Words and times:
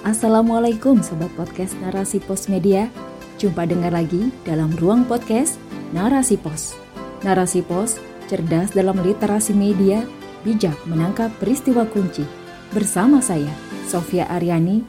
Assalamualaikum 0.00 1.04
Sobat 1.04 1.28
Podcast 1.36 1.76
Narasi 1.76 2.24
Pos 2.24 2.48
Media. 2.48 2.88
Jumpa 3.36 3.68
dengar 3.68 3.92
lagi 3.92 4.32
dalam 4.48 4.72
ruang 4.80 5.04
podcast 5.04 5.60
Narasi 5.92 6.40
Pos. 6.40 6.72
Narasi 7.20 7.60
Pos, 7.60 8.00
cerdas 8.24 8.72
dalam 8.72 8.96
literasi 9.04 9.52
media, 9.52 10.00
bijak 10.40 10.72
menangkap 10.88 11.28
peristiwa 11.36 11.84
kunci. 11.84 12.24
Bersama 12.72 13.20
saya, 13.20 13.52
Sofia 13.84 14.24
Aryani, 14.32 14.80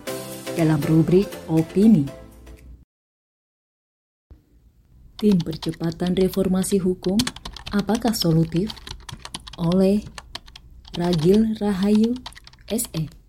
dalam 0.56 0.80
rubrik 0.88 1.28
Opini. 1.52 2.08
Tim 5.20 5.44
Percepatan 5.44 6.16
Reformasi 6.16 6.80
Hukum, 6.80 7.20
apakah 7.76 8.16
solutif? 8.16 8.72
Oleh 9.60 10.08
Ragil 10.96 11.60
Rahayu, 11.60 12.16
SE 12.72 13.21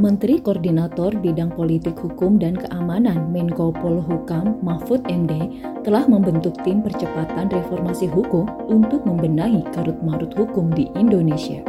Menteri 0.00 0.40
Koordinator 0.40 1.12
Bidang 1.12 1.52
Politik 1.52 1.92
Hukum 2.00 2.40
dan 2.40 2.56
Keamanan 2.56 3.28
Menko 3.36 3.68
Polhukam 3.68 4.56
Mahfud 4.64 5.04
MD 5.04 5.60
telah 5.84 6.08
membentuk 6.08 6.56
tim 6.64 6.80
percepatan 6.80 7.52
reformasi 7.52 8.08
hukum 8.08 8.48
untuk 8.64 9.04
membenahi 9.04 9.60
karut-marut 9.76 10.32
hukum 10.32 10.72
di 10.72 10.88
Indonesia. 10.96 11.60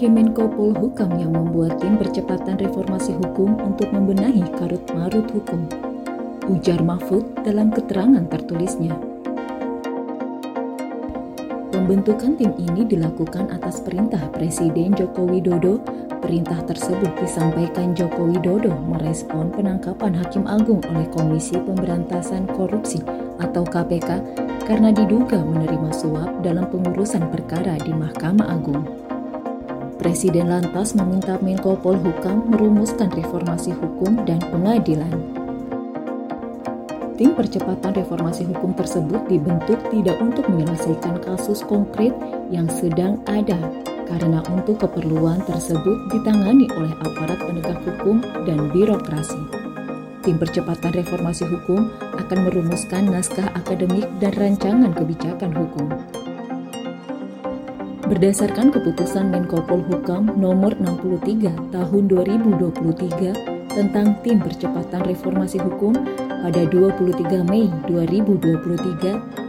Kemenko 0.00 0.48
Polhukam 0.48 1.12
yang 1.20 1.36
membuat 1.36 1.76
tim 1.84 2.00
percepatan 2.00 2.56
reformasi 2.56 3.12
hukum 3.12 3.52
untuk 3.68 3.92
membenahi 3.92 4.40
karut-marut 4.56 5.28
hukum. 5.28 5.68
Ujar 6.48 6.80
Mahfud 6.80 7.44
dalam 7.44 7.68
keterangan 7.68 8.24
tertulisnya. 8.32 9.09
Pembentukan 11.80 12.36
tim 12.36 12.52
ini 12.60 12.84
dilakukan 12.84 13.56
atas 13.56 13.80
perintah 13.80 14.20
Presiden 14.36 14.92
Joko 14.92 15.24
Widodo 15.24 15.80
Perintah 16.20 16.60
tersebut 16.68 17.08
disampaikan 17.16 17.96
Joko 17.96 18.28
Widodo 18.28 18.76
merespon 18.84 19.48
penangkapan 19.48 20.12
Hakim 20.12 20.44
Agung 20.44 20.84
oleh 20.92 21.08
Komisi 21.08 21.56
Pemberantasan 21.56 22.44
Korupsi 22.52 23.00
atau 23.40 23.64
KPK 23.64 24.20
karena 24.68 24.92
diduga 24.92 25.40
menerima 25.40 25.88
suap 25.96 26.44
dalam 26.44 26.68
pengurusan 26.68 27.32
perkara 27.32 27.80
di 27.80 27.96
Mahkamah 27.96 28.60
Agung. 28.60 28.84
Presiden 29.96 30.52
lantas 30.52 30.92
meminta 30.92 31.40
Menko 31.40 31.80
Polhukam 31.80 32.44
merumuskan 32.44 33.08
reformasi 33.08 33.72
hukum 33.72 34.20
dan 34.28 34.36
pengadilan. 34.52 35.39
Tim 37.20 37.36
percepatan 37.36 37.92
reformasi 37.92 38.48
hukum 38.48 38.72
tersebut 38.72 39.28
dibentuk 39.28 39.76
tidak 39.92 40.16
untuk 40.24 40.48
menyelesaikan 40.48 41.20
kasus 41.20 41.60
konkret 41.60 42.16
yang 42.48 42.64
sedang 42.72 43.20
ada, 43.28 43.60
karena 44.08 44.40
untuk 44.48 44.80
keperluan 44.80 45.44
tersebut 45.44 46.00
ditangani 46.08 46.64
oleh 46.80 46.88
aparat 47.04 47.36
penegak 47.44 47.76
hukum 47.84 48.24
dan 48.48 48.72
birokrasi. 48.72 49.36
Tim 50.24 50.40
percepatan 50.40 50.96
reformasi 50.96 51.44
hukum 51.44 51.92
akan 52.16 52.38
merumuskan 52.48 53.12
naskah 53.12 53.52
akademik 53.52 54.08
dan 54.16 54.32
rancangan 54.40 54.96
kebijakan 54.96 55.52
hukum. 55.52 55.92
Berdasarkan 58.08 58.72
keputusan 58.72 59.28
Menko 59.28 59.60
Polhukam 59.68 60.40
nomor 60.40 60.72
63 60.80 61.68
tahun 61.68 62.02
2023 62.08 63.60
tentang 63.76 64.16
tim 64.24 64.40
percepatan 64.40 65.04
reformasi 65.04 65.60
hukum 65.60 65.92
pada 66.40 66.64
23 66.66 67.44
Mei 67.44 67.68
2023 67.88 69.40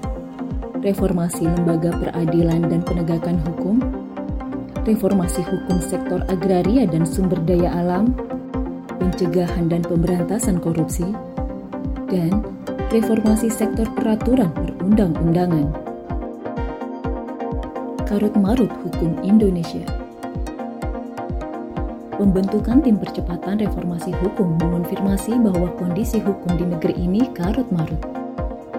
reformasi 0.83 1.47
lembaga 1.47 1.95
peradilan 1.95 2.67
dan 2.67 2.83
penegakan 2.83 3.39
hukum, 3.47 4.02
reformasi 4.83 5.39
hukum 5.47 5.79
sektor 5.79 6.19
agraria 6.27 6.83
dan 6.83 7.07
sumber 7.07 7.39
daya 7.47 7.71
alam, 7.71 8.11
pencegahan 8.99 9.71
dan 9.71 9.79
pemberantasan 9.83 10.59
korupsi, 10.59 11.07
dan 12.11 12.43
reformasi 12.91 13.47
sektor 13.47 13.87
peraturan 13.95 14.51
perundang-undangan. 14.51 15.71
Karut 18.03 18.35
Marut 18.37 18.69
Hukum 18.85 19.17
Indonesia 19.25 19.81
Pembentukan 22.13 22.85
tim 22.85 23.01
percepatan 23.01 23.57
reformasi 23.57 24.13
hukum 24.21 24.53
mengonfirmasi 24.61 25.33
bahwa 25.41 25.73
kondisi 25.81 26.21
hukum 26.21 26.53
di 26.53 26.69
negeri 26.69 26.93
ini 26.93 27.25
karut 27.33 27.65
marut. 27.73 27.97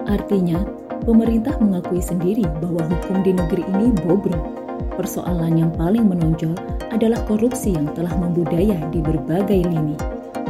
Artinya, 0.07 0.63
pemerintah 1.03 1.59
mengakui 1.59 1.99
sendiri 1.99 2.47
bahwa 2.63 2.87
hukum 2.87 3.27
di 3.27 3.35
negeri 3.35 3.67
ini 3.75 3.91
bobrok. 4.07 4.64
Persoalan 4.95 5.59
yang 5.59 5.71
paling 5.75 6.07
menonjol 6.07 6.55
adalah 6.91 7.19
korupsi 7.27 7.75
yang 7.75 7.91
telah 7.91 8.15
membudaya 8.15 8.79
di 8.95 9.03
berbagai 9.03 9.67
lini. 9.67 9.99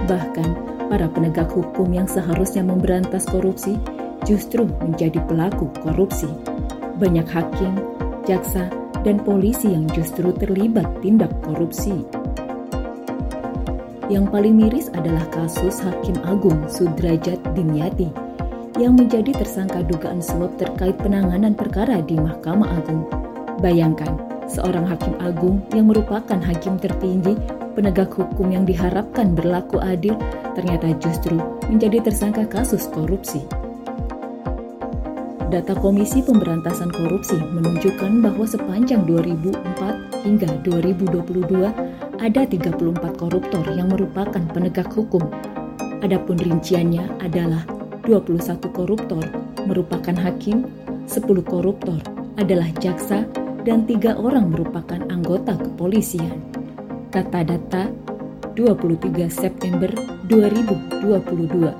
Bahkan, 0.06 0.50
para 0.90 1.10
penegak 1.10 1.50
hukum 1.50 1.90
yang 1.90 2.06
seharusnya 2.06 2.62
memberantas 2.62 3.26
korupsi 3.26 3.82
justru 4.26 4.70
menjadi 4.86 5.18
pelaku 5.26 5.66
korupsi. 5.82 6.30
Banyak 7.02 7.26
hakim, 7.26 7.74
jaksa, 8.30 8.70
dan 9.02 9.22
polisi 9.22 9.74
yang 9.74 9.90
justru 9.94 10.30
terlibat 10.34 10.86
tindak 11.02 11.34
korupsi. 11.46 12.06
Yang 14.06 14.26
paling 14.30 14.54
miris 14.54 14.94
adalah 14.94 15.26
kasus 15.34 15.82
Hakim 15.82 16.14
Agung 16.30 16.70
Sudrajat 16.70 17.42
Dimyati 17.58 18.14
yang 18.78 18.94
menjadi 18.94 19.34
tersangka 19.34 19.82
dugaan 19.82 20.22
suap 20.22 20.54
terkait 20.62 20.94
penanganan 21.02 21.58
perkara 21.58 22.06
di 22.06 22.14
Mahkamah 22.14 22.70
Agung. 22.78 23.10
Bayangkan, 23.64 24.14
seorang 24.46 24.86
hakim 24.86 25.16
agung 25.22 25.62
yang 25.74 25.90
merupakan 25.90 26.40
hakim 26.42 26.78
tertinggi 26.78 27.38
penegak 27.76 28.14
hukum 28.14 28.54
yang 28.54 28.64
diharapkan 28.64 29.36
berlaku 29.36 29.82
adil 29.82 30.16
ternyata 30.56 30.96
justru 31.02 31.36
menjadi 31.68 32.08
tersangka 32.10 32.48
kasus 32.48 32.88
korupsi. 32.90 33.44
Data 35.46 35.78
Komisi 35.78 36.26
Pemberantasan 36.26 36.90
Korupsi 36.90 37.38
menunjukkan 37.38 38.20
bahwa 38.20 38.50
sepanjang 38.50 39.06
2004 39.06 40.26
hingga 40.26 40.50
2022 40.66 41.70
ada 42.18 42.42
34 42.44 43.22
koruptor 43.22 43.64
yang 43.72 43.94
merupakan 43.94 44.42
penegak 44.52 44.90
hukum. 44.90 45.22
Adapun 46.02 46.42
rinciannya 46.42 47.08
adalah 47.22 47.62
21 48.04 48.42
koruptor 48.74 49.22
merupakan 49.70 50.18
hakim, 50.18 50.66
10 51.06 51.24
koruptor 51.46 52.02
adalah 52.36 52.68
jaksa, 52.82 53.24
dan 53.66 53.90
tiga 53.90 54.14
orang 54.14 54.54
merupakan 54.54 55.02
anggota 55.10 55.58
kepolisian 55.58 56.38
kata 57.10 57.42
data 57.42 57.90
23 58.54 59.26
September 59.28 59.90
2022. 60.30 61.74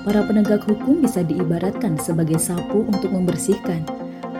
Para 0.00 0.24
penegak 0.24 0.64
hukum 0.64 1.04
bisa 1.04 1.20
diibaratkan 1.20 2.00
sebagai 2.00 2.40
sapu 2.40 2.88
untuk 2.88 3.12
membersihkan. 3.12 3.84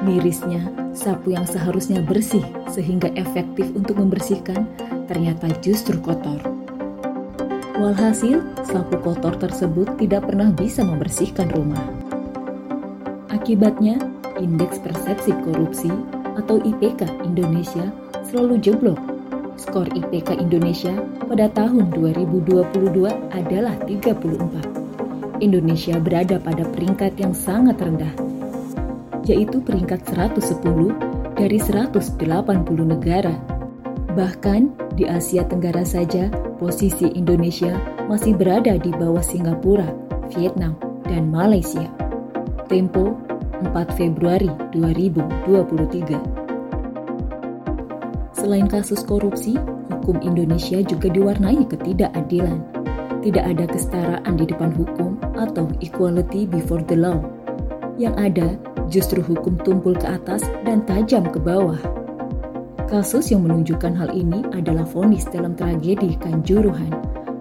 Mirisnya, 0.00 0.64
sapu 0.96 1.36
yang 1.36 1.44
seharusnya 1.44 2.00
bersih 2.00 2.40
sehingga 2.72 3.12
efektif 3.20 3.68
untuk 3.76 4.00
membersihkan 4.00 4.64
ternyata 5.04 5.52
justru 5.60 6.00
kotor. 6.00 6.40
Walhasil, 7.76 8.40
sapu 8.64 8.96
kotor 9.04 9.36
tersebut 9.36 10.00
tidak 10.00 10.24
pernah 10.24 10.48
bisa 10.48 10.80
membersihkan 10.80 11.52
rumah. 11.52 11.84
Akibatnya, 13.28 14.00
indeks 14.40 14.80
persepsi 14.80 15.36
korupsi 15.44 15.92
atau 16.40 16.56
IPK 16.58 17.06
Indonesia 17.22 17.92
selalu 18.26 18.56
jeblok. 18.58 18.98
Skor 19.60 19.92
IPK 19.92 20.40
Indonesia 20.40 20.96
pada 21.28 21.52
tahun 21.52 21.92
2022 21.92 23.04
adalah 23.36 23.76
34. 23.84 25.44
Indonesia 25.44 26.00
berada 26.00 26.40
pada 26.40 26.64
peringkat 26.64 27.12
yang 27.20 27.36
sangat 27.36 27.76
rendah, 27.76 28.12
yaitu 29.28 29.60
peringkat 29.60 30.00
110 30.08 30.96
dari 31.36 31.60
180 31.60 32.16
negara. 32.84 33.36
Bahkan 34.16 34.92
di 34.96 35.04
Asia 35.08 35.44
Tenggara 35.44 35.84
saja, 35.84 36.28
posisi 36.60 37.08
Indonesia 37.16 37.76
masih 38.08 38.36
berada 38.36 38.76
di 38.76 38.92
bawah 38.92 39.22
Singapura, 39.24 39.88
Vietnam, 40.32 40.76
dan 41.08 41.28
Malaysia. 41.32 41.88
Tempo 42.68 43.16
4 43.60 43.92
Februari 43.92 44.48
2023 44.72 46.40
Selain 48.32 48.64
kasus 48.64 49.04
korupsi, 49.04 49.60
hukum 49.92 50.16
Indonesia 50.24 50.80
juga 50.80 51.12
diwarnai 51.12 51.68
ketidakadilan. 51.68 52.64
Tidak 53.20 53.44
ada 53.44 53.68
kesetaraan 53.68 54.40
di 54.40 54.48
depan 54.48 54.72
hukum 54.72 55.20
atau 55.36 55.68
equality 55.84 56.48
before 56.48 56.80
the 56.88 56.96
law. 56.96 57.20
Yang 58.00 58.14
ada 58.16 58.48
justru 58.88 59.20
hukum 59.20 59.60
tumpul 59.60 59.92
ke 59.92 60.08
atas 60.08 60.40
dan 60.64 60.80
tajam 60.88 61.28
ke 61.28 61.36
bawah. 61.36 61.76
Kasus 62.88 63.28
yang 63.28 63.44
menunjukkan 63.44 63.92
hal 63.92 64.08
ini 64.16 64.40
adalah 64.56 64.88
vonis 64.88 65.28
dalam 65.28 65.52
tragedi 65.52 66.16
Kanjuruhan. 66.16 66.90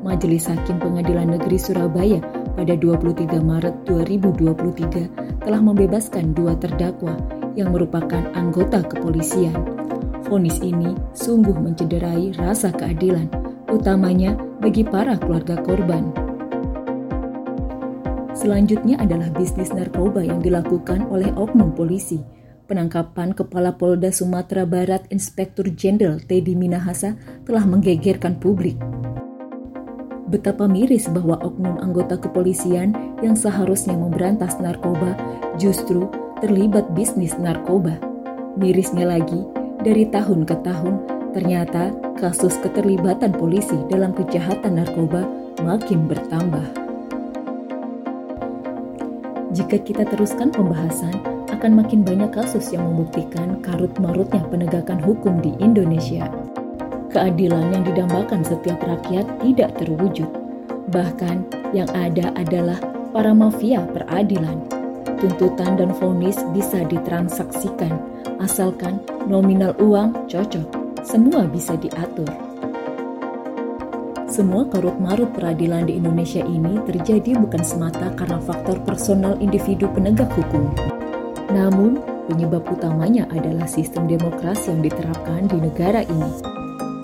Majelis 0.04 0.51
Hakim 0.51 0.83
Pengadilan 0.83 1.31
Negeri 1.31 1.56
Surabaya 1.56 2.19
pada 2.59 2.75
23 2.75 3.39
Maret 3.39 3.88
2023 3.88 5.47
telah 5.47 5.61
membebaskan 5.63 6.35
dua 6.35 6.59
terdakwa 6.59 7.15
yang 7.56 7.71
merupakan 7.71 8.19
anggota 8.35 8.83
kepolisian. 8.83 9.56
Vonis 10.27 10.59
ini 10.59 10.91
sungguh 11.15 11.56
mencederai 11.56 12.35
rasa 12.35 12.75
keadilan, 12.75 13.31
utamanya 13.71 14.35
bagi 14.59 14.83
para 14.83 15.15
keluarga 15.15 15.56
korban. 15.63 16.11
Selanjutnya 18.35 19.00
adalah 19.00 19.31
bisnis 19.31 19.71
narkoba 19.71 20.19
yang 20.19 20.44
dilakukan 20.44 21.07
oleh 21.07 21.31
oknum 21.39 21.71
polisi 21.71 22.19
Penangkapan 22.69 23.33
Kepala 23.33 23.73
Polda 23.73 24.13
Sumatera 24.13 24.61
Barat 24.61 25.01
Inspektur 25.09 25.73
Jenderal 25.73 26.21
Teddy 26.21 26.53
Minahasa 26.53 27.17
telah 27.41 27.65
menggegerkan 27.65 28.38
publik. 28.38 28.77
Betapa 30.30 30.70
miris 30.70 31.10
bahwa 31.10 31.42
oknum 31.42 31.81
anggota 31.81 32.14
kepolisian 32.14 32.94
yang 33.26 33.34
seharusnya 33.34 33.98
memberantas 33.98 34.62
narkoba 34.62 35.18
justru 35.58 36.06
terlibat 36.38 36.86
bisnis 36.94 37.34
narkoba. 37.42 37.98
Mirisnya 38.54 39.10
lagi, 39.10 39.42
dari 39.81 40.06
tahun 40.06 40.46
ke 40.46 40.62
tahun, 40.62 41.02
ternyata 41.34 41.90
kasus 42.22 42.62
keterlibatan 42.62 43.34
polisi 43.34 43.74
dalam 43.90 44.14
kejahatan 44.14 44.78
narkoba 44.78 45.26
makin 45.66 46.06
bertambah. 46.06 46.68
Jika 49.50 49.81
kita 49.81 50.06
teruskan 50.14 50.54
pembahasan, 50.54 51.26
akan 51.50 51.74
makin 51.74 52.06
banyak 52.06 52.30
kasus 52.30 52.70
yang 52.70 52.86
membuktikan 52.86 53.58
karut-marutnya 53.66 54.46
penegakan 54.46 55.02
hukum 55.02 55.42
di 55.42 55.58
Indonesia. 55.58 56.30
Keadilan 57.09 57.73
yang 57.73 57.83
didambakan 57.85 58.45
setiap 58.45 58.77
rakyat 58.85 59.25
tidak 59.41 59.73
terwujud. 59.81 60.29
Bahkan 60.94 61.38
yang 61.73 61.89
ada 61.94 62.33
adalah 62.38 62.77
para 63.13 63.33
mafia 63.33 63.85
peradilan. 63.89 64.61
Tuntutan 65.19 65.75
dan 65.75 65.91
vonis 66.00 66.39
bisa 66.56 66.85
ditransaksikan, 66.88 67.91
asalkan 68.39 69.03
nominal 69.27 69.75
uang 69.81 70.29
cocok. 70.31 70.69
Semua 71.03 71.50
bisa 71.50 71.75
diatur. 71.75 72.29
Semua 74.29 74.63
karut-marut 74.69 75.33
peradilan 75.33 75.89
di 75.89 75.97
Indonesia 75.97 76.45
ini 76.45 76.77
terjadi 76.85 77.35
bukan 77.35 77.65
semata 77.65 78.13
karena 78.13 78.38
faktor 78.39 78.77
personal 78.85 79.35
individu 79.41 79.89
penegak 79.91 80.29
hukum, 80.38 80.69
namun, 81.50 81.97
penyebab 82.29 82.61
utamanya 82.69 83.25
adalah 83.33 83.65
sistem 83.65 84.06
demokrasi 84.06 84.69
yang 84.69 84.85
diterapkan 84.85 85.50
di 85.50 85.57
negara 85.57 86.06
ini. 86.06 86.58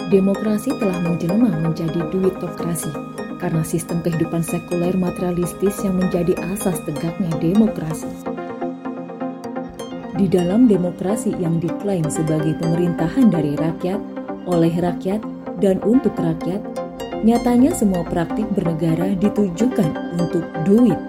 Demokrasi 0.05 0.69
telah 0.77 1.01
menjelma 1.01 1.49
menjadi 1.65 1.97
duitokrasi 2.13 2.93
karena 3.41 3.65
sistem 3.65 4.05
kehidupan 4.05 4.45
sekuler 4.45 4.93
materialistis 4.93 5.81
yang 5.81 5.97
menjadi 5.97 6.37
asas 6.53 6.77
tegaknya 6.85 7.33
demokrasi. 7.41 8.05
Di 10.13 10.29
dalam 10.29 10.69
demokrasi 10.69 11.33
yang 11.41 11.57
diklaim 11.57 12.05
sebagai 12.05 12.53
pemerintahan 12.61 13.33
dari 13.33 13.57
rakyat, 13.57 13.97
oleh 14.45 14.71
rakyat, 14.77 15.25
dan 15.57 15.81
untuk 15.81 16.13
rakyat, 16.13 16.61
nyatanya 17.25 17.73
semua 17.73 18.05
praktik 18.05 18.45
bernegara 18.53 19.17
ditujukan 19.17 19.89
untuk 20.21 20.45
duit, 20.69 21.01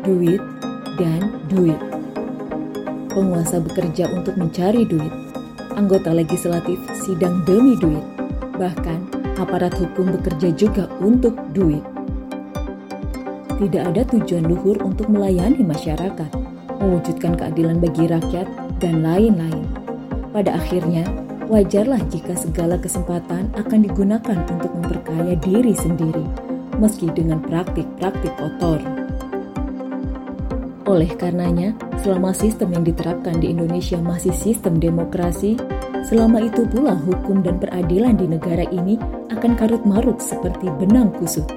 duit, 0.00 0.40
dan 0.96 1.44
duit. 1.52 1.78
Penguasa 3.12 3.60
bekerja 3.60 4.10
untuk 4.16 4.34
mencari 4.40 4.82
duit, 4.88 5.23
anggota 5.74 6.14
legislatif 6.14 6.78
sidang 7.04 7.42
demi 7.44 7.74
duit, 7.78 8.02
bahkan 8.58 9.02
aparat 9.38 9.74
hukum 9.74 10.14
bekerja 10.14 10.54
juga 10.54 10.86
untuk 11.02 11.34
duit. 11.52 11.82
Tidak 13.54 13.82
ada 13.82 14.02
tujuan 14.10 14.50
luhur 14.50 14.78
untuk 14.82 15.06
melayani 15.06 15.62
masyarakat, 15.62 16.30
mewujudkan 16.82 17.38
keadilan 17.38 17.78
bagi 17.78 18.10
rakyat, 18.10 18.46
dan 18.82 19.06
lain-lain. 19.06 19.66
Pada 20.34 20.58
akhirnya, 20.58 21.06
wajarlah 21.46 22.02
jika 22.10 22.34
segala 22.34 22.74
kesempatan 22.82 23.54
akan 23.54 23.78
digunakan 23.86 24.38
untuk 24.50 24.70
memperkaya 24.74 25.38
diri 25.38 25.70
sendiri, 25.78 26.26
meski 26.82 27.06
dengan 27.14 27.38
praktik-praktik 27.38 28.34
kotor. 28.34 29.03
Oleh 30.84 31.08
karenanya, 31.16 31.72
selama 32.04 32.36
sistem 32.36 32.76
yang 32.76 32.84
diterapkan 32.84 33.40
di 33.40 33.56
Indonesia 33.56 33.96
masih 33.96 34.36
sistem 34.36 34.76
demokrasi, 34.76 35.56
selama 36.04 36.44
itu 36.44 36.68
pula 36.68 36.92
hukum 36.92 37.40
dan 37.40 37.56
peradilan 37.56 38.20
di 38.20 38.28
negara 38.28 38.68
ini 38.68 39.00
akan 39.32 39.56
karut-marut 39.56 40.20
seperti 40.20 40.68
benang 40.76 41.08
kusut. 41.16 41.48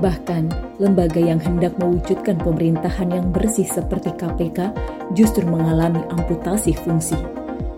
Bahkan, 0.00 0.48
lembaga 0.80 1.20
yang 1.20 1.36
hendak 1.36 1.76
mewujudkan 1.76 2.40
pemerintahan 2.40 3.12
yang 3.12 3.28
bersih 3.28 3.68
seperti 3.68 4.16
KPK 4.16 4.72
justru 5.12 5.44
mengalami 5.44 6.00
amputasi 6.16 6.72
fungsi. 6.80 7.16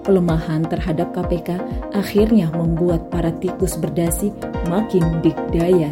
Pelemahan 0.06 0.62
terhadap 0.62 1.10
KPK 1.10 1.58
akhirnya 1.90 2.54
membuat 2.54 3.10
para 3.10 3.34
tikus 3.34 3.74
berdasi 3.74 4.30
makin 4.70 5.02
dikdaya. 5.26 5.90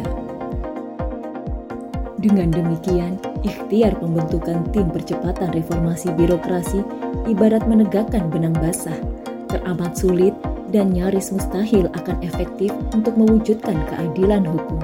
Dengan 2.17 2.49
demikian, 2.49 3.19
ikhtiar 3.47 3.95
pembentukan 4.03 4.67
tim 4.75 4.91
percepatan 4.91 5.55
reformasi 5.55 6.11
birokrasi 6.19 6.83
ibarat 7.31 7.63
menegakkan 7.63 8.27
benang 8.27 8.53
basah, 8.59 8.95
teramat 9.47 9.95
sulit 9.95 10.35
dan 10.75 10.91
nyaris 10.91 11.31
mustahil 11.31 11.87
akan 11.95 12.19
efektif 12.19 12.75
untuk 12.91 13.15
mewujudkan 13.15 13.79
keadilan 13.87 14.43
hukum. 14.43 14.83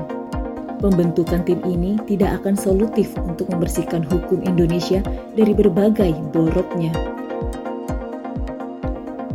Pembentukan 0.79 1.43
tim 1.47 1.59
ini 1.63 1.95
tidak 2.07 2.43
akan 2.43 2.59
solutif 2.59 3.15
untuk 3.23 3.47
membersihkan 3.51 4.03
hukum 4.03 4.43
Indonesia 4.43 4.99
dari 5.31 5.55
berbagai 5.55 6.11
boroknya. 6.35 6.91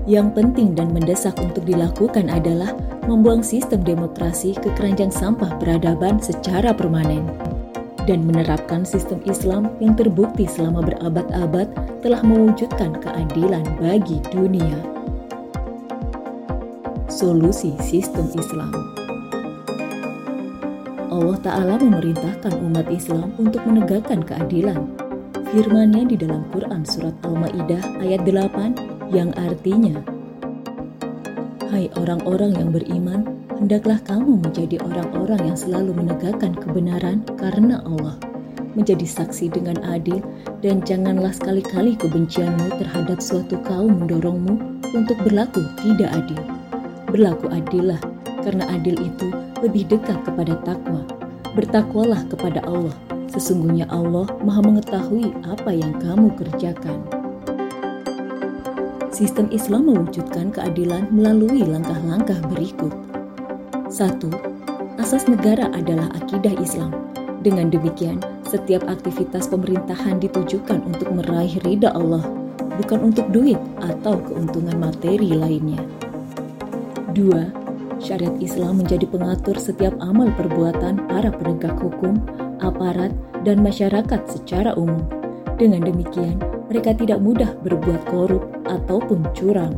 Yang 0.09 0.29
penting 0.41 0.73
dan 0.73 0.93
mendesak 0.93 1.37
untuk 1.37 1.69
dilakukan 1.69 2.33
adalah 2.33 2.73
membuang 3.05 3.45
sistem 3.45 3.85
demokrasi 3.85 4.57
ke 4.57 4.73
keranjang 4.77 5.13
sampah 5.13 5.57
peradaban 5.61 6.21
secara 6.21 6.73
permanen 6.73 7.48
dan 8.09 8.25
menerapkan 8.25 8.89
sistem 8.89 9.21
Islam 9.29 9.69
yang 9.85 9.93
terbukti 9.93 10.49
selama 10.49 10.81
berabad-abad 10.81 11.69
telah 12.01 12.25
mewujudkan 12.25 12.97
keadilan 13.05 13.63
bagi 13.77 14.17
dunia. 14.33 14.81
Solusi 17.13 17.77
sistem 17.85 18.33
Islam 18.33 18.73
Allah 21.19 21.39
Ta'ala 21.43 21.75
memerintahkan 21.83 22.63
umat 22.63 22.87
Islam 22.89 23.35
untuk 23.37 23.61
menegakkan 23.67 24.23
keadilan. 24.23 24.87
Firman-Nya 25.51 26.07
di 26.07 26.17
dalam 26.21 26.47
Quran 26.55 26.87
Surat 26.87 27.17
Al-Ma'idah 27.27 28.05
ayat 28.05 28.23
8 28.23 29.11
yang 29.11 29.35
artinya, 29.35 29.99
Hai 31.69 31.91
orang-orang 31.99 32.55
yang 32.55 32.71
beriman, 32.71 33.38
hendaklah 33.59 33.99
kamu 34.07 34.39
menjadi 34.39 34.79
orang-orang 34.87 35.53
yang 35.53 35.59
selalu 35.59 35.91
menegakkan 35.91 36.55
kebenaran 36.55 37.27
karena 37.35 37.83
Allah, 37.83 38.15
menjadi 38.79 39.03
saksi 39.03 39.51
dengan 39.51 39.83
adil, 39.83 40.23
dan 40.63 40.79
janganlah 40.87 41.35
sekali-kali 41.35 41.99
kebencianmu 41.99 42.79
terhadap 42.79 43.19
suatu 43.19 43.59
kaum 43.67 43.99
mendorongmu 43.99 44.55
untuk 44.95 45.19
berlaku 45.27 45.67
tidak 45.83 46.15
adil. 46.15 46.41
Berlaku 47.11 47.51
adillah, 47.51 47.99
karena 48.47 48.65
adil 48.71 48.95
itu 49.03 49.27
lebih 49.59 49.91
dekat 49.91 50.23
kepada 50.23 50.55
takwa. 50.63 51.03
Bertakwalah 51.59 52.23
kepada 52.31 52.63
Allah, 52.63 52.95
sesungguhnya 53.35 53.91
Allah 53.91 54.31
maha 54.47 54.63
mengetahui 54.63 55.35
apa 55.43 55.75
yang 55.75 55.99
kamu 55.99 56.31
kerjakan. 56.39 57.03
Sistem 59.11 59.51
Islam 59.51 59.91
mewujudkan 59.91 60.55
keadilan 60.55 61.11
melalui 61.11 61.67
langkah-langkah 61.67 62.39
berikut. 62.47 63.08
1. 63.99 64.31
Asas 65.03 65.27
negara 65.27 65.67
adalah 65.75 66.07
akidah 66.15 66.55
Islam. 66.63 66.95
Dengan 67.43 67.67
demikian, 67.67 68.23
setiap 68.47 68.87
aktivitas 68.87 69.51
pemerintahan 69.51 70.23
ditujukan 70.23 70.87
untuk 70.87 71.11
meraih 71.11 71.59
ridha 71.67 71.91
Allah, 71.91 72.23
bukan 72.79 73.11
untuk 73.11 73.27
duit 73.35 73.59
atau 73.83 74.23
keuntungan 74.23 74.79
materi 74.79 75.35
lainnya. 75.35 75.83
2. 77.11 77.99
Syariat 77.99 78.39
Islam 78.39 78.87
menjadi 78.87 79.03
pengatur 79.11 79.59
setiap 79.59 79.99
amal 79.99 80.31
perbuatan 80.39 81.11
para 81.11 81.35
penegak 81.35 81.75
hukum, 81.83 82.23
aparat, 82.63 83.11
dan 83.43 83.59
masyarakat 83.67 84.23
secara 84.31 84.79
umum. 84.79 85.03
Dengan 85.59 85.91
demikian, 85.91 86.39
mereka 86.71 86.95
tidak 86.95 87.19
mudah 87.19 87.51
berbuat 87.67 88.07
korup 88.07 88.47
ataupun 88.63 89.27
curang. 89.35 89.75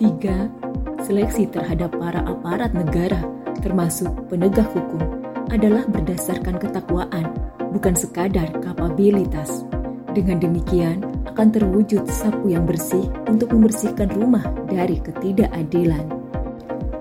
3 0.00 0.61
seleksi 1.04 1.50
terhadap 1.50 1.92
para 1.98 2.22
aparat 2.24 2.72
negara, 2.72 3.20
termasuk 3.60 4.10
penegak 4.30 4.66
hukum, 4.72 5.02
adalah 5.50 5.84
berdasarkan 5.90 6.56
ketakwaan, 6.56 7.26
bukan 7.74 7.94
sekadar 7.94 8.48
kapabilitas. 8.62 9.66
Dengan 10.12 10.40
demikian, 10.40 11.00
akan 11.32 11.48
terwujud 11.48 12.04
sapu 12.12 12.52
yang 12.52 12.68
bersih 12.68 13.08
untuk 13.24 13.56
membersihkan 13.56 14.12
rumah 14.12 14.44
dari 14.68 15.00
ketidakadilan. 15.00 16.04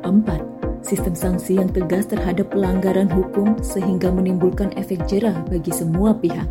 4. 0.07 0.87
Sistem 0.87 1.13
sanksi 1.13 1.59
yang 1.59 1.69
tegas 1.69 2.07
terhadap 2.07 2.49
pelanggaran 2.55 3.11
hukum 3.11 3.59
sehingga 3.59 4.09
menimbulkan 4.09 4.71
efek 4.79 5.03
jerah 5.05 5.35
bagi 5.51 5.69
semua 5.69 6.15
pihak. 6.15 6.47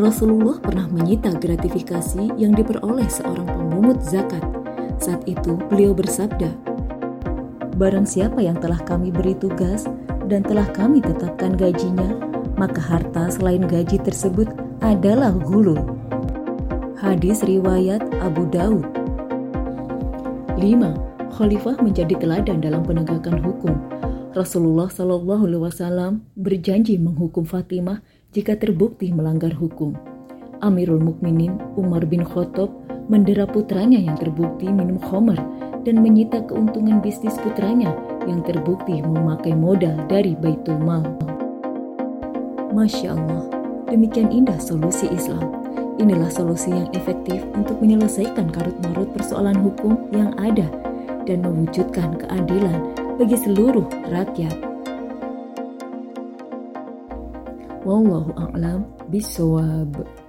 Rasulullah 0.00 0.56
pernah 0.58 0.88
menyita 0.88 1.36
gratifikasi 1.36 2.32
yang 2.40 2.56
diperoleh 2.56 3.06
seorang 3.12 3.44
pemungut 3.44 4.00
zakat. 4.00 4.40
Saat 4.96 5.28
itu 5.28 5.60
beliau 5.68 5.92
bersabda, 5.92 6.48
Barang 7.72 8.04
siapa 8.04 8.44
yang 8.44 8.60
telah 8.60 8.76
kami 8.84 9.08
beri 9.08 9.32
tugas 9.32 9.88
dan 10.28 10.44
telah 10.44 10.68
kami 10.76 11.00
tetapkan 11.00 11.56
gajinya, 11.56 12.20
maka 12.60 12.78
harta 12.78 13.32
selain 13.32 13.64
gaji 13.64 13.96
tersebut 13.96 14.52
adalah 14.84 15.32
gulul. 15.32 15.80
Hadis 17.00 17.40
riwayat 17.40 18.04
Abu 18.20 18.44
Daud 18.52 18.84
5. 20.60 21.32
Khalifah 21.32 21.80
menjadi 21.80 22.14
teladan 22.20 22.60
dalam 22.60 22.84
penegakan 22.84 23.40
hukum. 23.40 23.74
Rasulullah 24.36 24.92
Shallallahu 24.92 25.48
Alaihi 25.48 25.64
Wasallam 25.64 26.12
berjanji 26.36 27.00
menghukum 27.00 27.48
Fatimah 27.48 28.04
jika 28.36 28.52
terbukti 28.56 29.16
melanggar 29.16 29.56
hukum. 29.56 29.96
Amirul 30.60 31.00
Mukminin 31.00 31.56
Umar 31.74 32.04
bin 32.04 32.22
Khattab 32.22 32.68
mendera 33.10 33.48
putranya 33.48 33.98
yang 33.98 34.14
terbukti 34.14 34.70
minum 34.70 35.00
khamar 35.02 35.40
dan 35.82 36.02
menyita 36.02 36.42
keuntungan 36.46 37.02
bisnis 37.02 37.34
putranya 37.42 37.90
yang 38.26 38.42
terbukti 38.46 39.02
memakai 39.02 39.54
modal 39.54 39.98
dari 40.06 40.38
Baitul 40.38 40.78
Mal. 40.78 41.02
Masya 42.72 43.12
Allah, 43.12 43.44
demikian 43.90 44.32
indah 44.32 44.56
solusi 44.56 45.10
Islam. 45.12 45.52
Inilah 46.00 46.32
solusi 46.32 46.72
yang 46.72 46.88
efektif 46.96 47.44
untuk 47.52 47.76
menyelesaikan 47.84 48.48
karut-marut 48.48 49.12
persoalan 49.12 49.58
hukum 49.60 50.08
yang 50.10 50.32
ada 50.40 50.66
dan 51.28 51.44
mewujudkan 51.44 52.16
keadilan 52.16 52.80
bagi 53.20 53.36
seluruh 53.36 53.86
rakyat. 54.08 54.56
Wallahu 57.82 58.30
a'lam 58.38 58.86
bishawab. 59.10 60.21